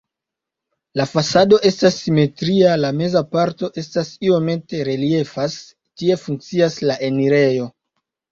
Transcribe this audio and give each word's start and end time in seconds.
La 0.99 1.03
fasado 1.09 1.57
estas 1.69 1.97
simetria, 2.05 2.71
la 2.85 2.89
meza 3.01 3.21
parto 3.35 3.69
estas 3.83 4.09
iomete 4.29 4.81
reliefas, 4.89 5.57
tie 6.03 6.19
funkcias 6.25 6.79
la 6.91 6.97
enirejo. 7.11 7.69